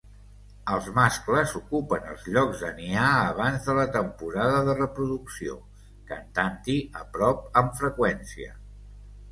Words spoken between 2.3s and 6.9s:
llocs de niar abans de la temporada de reproducció cantant-hi